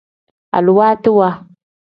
Aluwaatiwa. 0.57 1.29